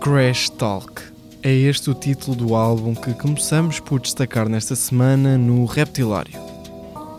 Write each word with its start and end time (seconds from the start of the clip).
Crash 0.00 0.48
Talk. 0.48 1.02
É 1.42 1.52
este 1.52 1.90
o 1.90 1.94
título 1.94 2.34
do 2.34 2.54
álbum 2.54 2.94
que 2.94 3.12
começamos 3.12 3.80
por 3.80 4.00
destacar 4.00 4.48
nesta 4.48 4.74
semana 4.74 5.36
no 5.36 5.66
Reptilário. 5.66 6.40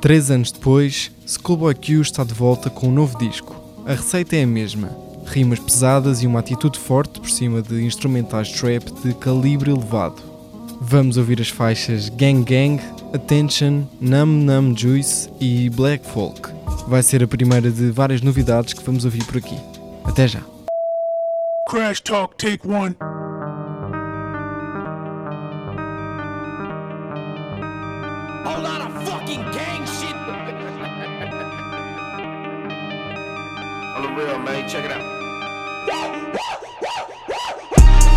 Três 0.02 0.32
anos 0.32 0.52
depois, 0.52 1.12
Schoolboy 1.28 1.76
Q 1.76 2.02
está 2.02 2.24
de 2.24 2.34
volta 2.34 2.72
com 2.72 2.88
um 2.88 2.92
novo 2.92 3.20
disco. 3.20 3.56
A 3.86 3.92
receita 3.92 4.36
é 4.36 4.44
a 4.44 4.48
mesma: 4.48 4.90
rimas 5.28 5.60
pesadas 5.60 6.24
e 6.24 6.28
uma 6.28 6.40
atitude 6.40 6.80
forte 6.80 7.20
por 7.20 7.30
cima 7.30 7.62
de 7.62 7.86
instrumentais 7.86 8.52
trap 8.52 8.92
de 9.04 9.14
calibre 9.14 9.70
elevado. 9.70 10.20
Vamos 10.82 11.18
ouvir 11.18 11.40
as 11.40 11.50
faixas 11.50 12.10
Gang 12.10 12.44
Gang, 12.44 12.82
Attention, 13.14 13.84
Num 14.00 14.26
Num 14.26 14.76
Juice 14.76 15.30
e 15.40 15.70
Black 15.70 16.04
Folk. 16.10 16.50
Vai 16.88 17.04
ser 17.04 17.24
a 17.24 17.28
primeira 17.28 17.70
de 17.70 17.92
várias 17.92 18.22
novidades 18.22 18.74
que 18.74 18.84
vamos 18.84 19.06
ouvir 19.06 19.24
por 19.26 19.38
aqui. 19.38 19.58
Até 20.04 20.28
já! 20.28 20.42
Crash 21.72 22.02
Talk, 22.02 22.38
take 22.38 22.66
one. 22.66 22.98
Whole 28.44 28.62
lot 28.62 28.82
of 28.82 28.92
fucking 29.08 29.40
gang 29.54 29.86
shit. 29.86 30.14
On 33.96 34.02
the 34.04 34.10
real, 34.22 34.38
man. 34.40 34.68
Check 34.68 34.84
it 34.84 34.92
out. 34.92 35.00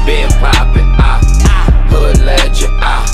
Been 0.05 0.29
poppin', 0.41 0.91
ah, 0.99 1.21
hood 1.91 2.19
legend, 2.23 2.73
ah, 2.83 3.07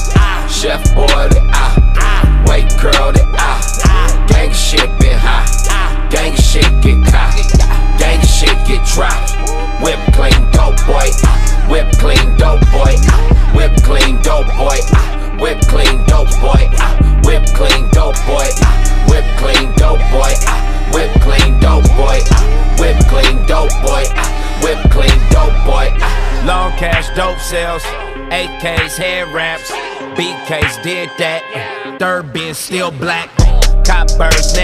chef 0.50 0.82
boy, 0.94 1.28
ah, 1.52 2.44
white 2.48 2.74
girl, 2.80 3.12
ah, 3.36 3.60
gang 4.26 4.50
shit 4.54 4.88
been 5.00 5.18
high, 5.18 5.44
gang 6.08 6.34
shit 6.34 6.64
get 6.82 7.04
caught, 7.12 7.36
gang 7.98 8.22
shit 8.22 8.56
get 8.66 8.82
dropped. 8.86 9.29
Whip 9.82 10.00
clean, 10.12 10.40
dope 10.52 10.76
boy, 10.86 11.08
whip 11.68 11.88
clean, 11.98 12.36
dope 12.36 12.60
boy, 12.72 12.94
whip 13.54 13.72
clean, 13.82 14.20
dope 14.22 14.46
boy, 14.56 14.78
whip 15.40 15.60
clean, 15.68 16.04
dope 16.06 16.30
boy, 16.40 16.68
whip 17.24 17.44
clean, 17.56 17.88
dope 17.90 18.16
boy, 18.26 18.48
whip 19.08 19.24
clean, 19.40 19.72
dope 19.76 20.04
boy, 20.12 20.32
whip 20.92 21.12
clean, 21.22 21.58
dope 21.60 21.88
boy, 21.96 22.20
whip 22.78 22.98
clean, 23.08 23.46
dope 23.46 23.72
boy, 23.82 24.04
whip 24.62 24.80
clean, 24.90 25.18
dope 25.30 25.56
boy. 25.64 25.88
Long 26.44 26.72
cash 26.78 27.08
dope 27.16 27.38
sales, 27.38 27.82
AKs, 28.30 28.96
head 28.96 29.28
wraps, 29.34 29.70
BKs 30.16 30.82
did 30.82 31.08
that. 31.18 31.96
Third 31.98 32.32
bin 32.32 32.54
still 32.54 32.90
black, 32.90 33.28
cop 33.84 34.08
birds 34.18 34.56
and 34.56 34.60